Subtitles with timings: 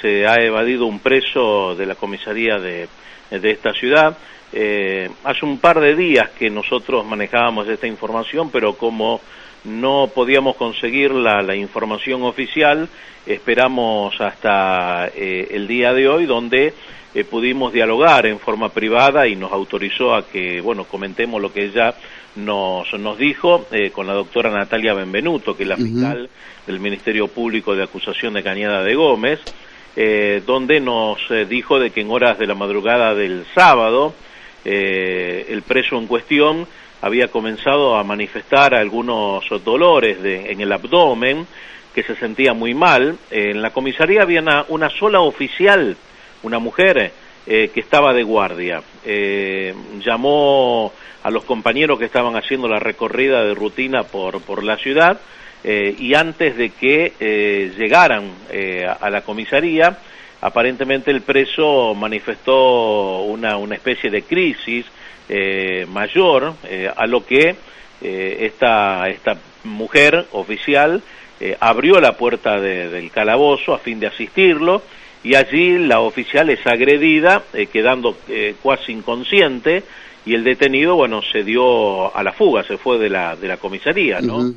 [0.00, 2.88] se ha evadido un preso de la comisaría de,
[3.30, 4.16] de esta ciudad.
[4.52, 9.20] Eh, hace un par de días que nosotros manejábamos esta información, pero como
[9.64, 12.88] no podíamos conseguir la, la información oficial,
[13.26, 16.72] esperamos hasta eh, el día de hoy, donde
[17.14, 21.64] eh, pudimos dialogar en forma privada y nos autorizó a que, bueno, comentemos lo que
[21.64, 21.94] ella
[22.36, 26.30] nos, nos dijo eh, con la doctora Natalia Benvenuto, que es la fiscal
[26.66, 29.40] del Ministerio Público de Acusación de Cañada de Gómez,
[30.00, 34.14] eh, donde nos eh, dijo de que en horas de la madrugada del sábado,
[34.64, 36.68] eh, el preso en cuestión
[37.02, 41.48] había comenzado a manifestar algunos dolores de, en el abdomen,
[41.92, 43.18] que se sentía muy mal.
[43.32, 45.96] en la comisaría había una, una sola oficial,
[46.44, 47.10] una mujer,
[47.44, 48.80] eh, que estaba de guardia.
[49.04, 50.92] Eh, llamó
[51.24, 55.18] a los compañeros que estaban haciendo la recorrida de rutina por, por la ciudad
[55.64, 59.98] eh, y antes de que eh, llegaran eh, a la comisaría,
[60.40, 64.86] aparentemente el preso manifestó una, una especie de crisis
[65.28, 67.54] eh, mayor, eh, a lo que
[68.00, 71.02] eh, esta, esta mujer oficial
[71.60, 74.82] abrió la puerta de, del calabozo a fin de asistirlo
[75.22, 78.16] y allí la oficial es agredida, quedando
[78.60, 79.84] cuasi inconsciente,
[80.26, 83.56] y el detenido, bueno, se dio a la fuga, se fue de la, de la
[83.56, 84.38] comisaría, ¿no?
[84.38, 84.56] Ujú.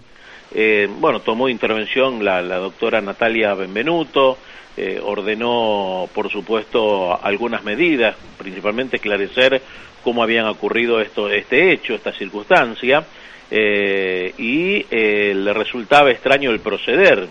[0.53, 4.37] Eh, bueno, tomó intervención la, la doctora Natalia Benvenuto,
[4.77, 9.61] eh, ordenó, por supuesto, algunas medidas, principalmente esclarecer
[10.03, 13.03] cómo habían ocurrido esto, este hecho, esta circunstancia,
[13.49, 17.27] eh, y eh, le resultaba extraño el proceder.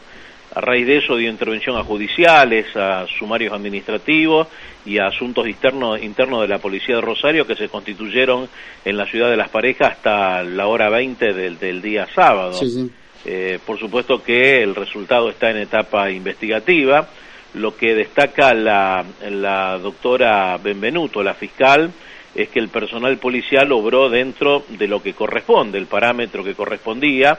[0.54, 4.48] A raíz de eso dio intervención a judiciales, a sumarios administrativos
[4.84, 8.48] y a asuntos internos, de la Policía de Rosario que se constituyeron
[8.84, 12.52] en la ciudad de Las Parejas hasta la hora 20 del, del día sábado.
[12.54, 12.90] Sí, sí.
[13.24, 17.08] Eh, por supuesto que el resultado está en etapa investigativa.
[17.54, 21.90] Lo que destaca la, la doctora Benvenuto, la fiscal,
[22.34, 27.38] es que el personal policial obró dentro de lo que corresponde, el parámetro que correspondía,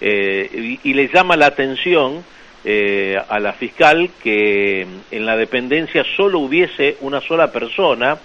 [0.00, 2.24] eh, y, le llama la atención
[2.64, 8.18] eh, a la fiscal que en la dependencia solo hubiese una sola persona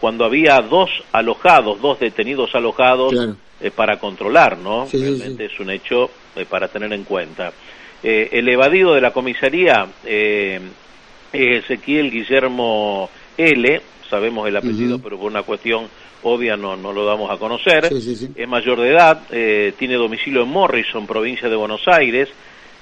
[0.00, 3.14] cuando había dos alojados, dos detenidos alojados.
[3.60, 4.86] Eh, para controlar, ¿no?
[4.86, 7.52] Sí, sí, Realmente es un hecho eh, para tener en cuenta.
[8.02, 10.60] Eh, el evadido de la comisaría eh,
[11.32, 15.88] es Ezequiel Guillermo L, sabemos el apellido, pero por una cuestión
[16.22, 17.88] obvia no, no lo damos a conocer.
[17.88, 18.30] Sí.
[18.34, 22.28] Es mayor de edad, eh, tiene domicilio en Morrison, provincia de Buenos Aires.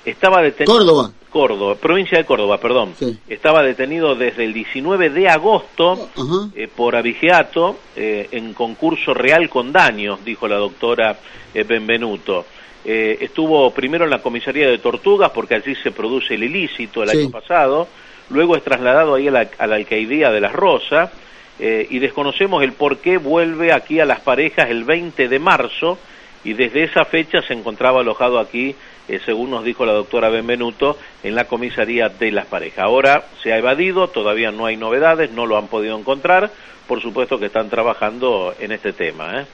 [0.04, 0.74] Estaba detenido.
[0.78, 1.10] Córdoba.
[1.30, 2.94] Córdoba, provincia de Córdoba, perdón.
[2.98, 3.18] Sí.
[3.28, 6.08] Estaba detenido desde el 19 de agosto
[6.54, 11.18] eh, por abigeato eh, en concurso real con daños, dijo la doctora
[11.52, 12.46] eh, Benvenuto.
[12.84, 17.10] Eh, estuvo primero en la comisaría de Tortugas porque allí se produce el ilícito el
[17.10, 17.18] Sí.
[17.18, 17.88] año pasado,
[18.30, 21.10] luego es trasladado ahí a la, a la alcaidía de Las Rosas
[21.58, 25.98] eh, y desconocemos el por qué vuelve aquí a las parejas el 20 de marzo
[26.44, 28.74] y desde esa fecha se encontraba alojado aquí,
[29.08, 32.84] eh, según nos dijo la doctora Benvenuto, en la comisaría de las parejas.
[32.84, 36.50] Ahora se ha evadido, todavía no hay novedades, no lo han podido encontrar,
[36.86, 39.40] por supuesto que están trabajando en este tema.
[39.40, 39.46] ¿eh?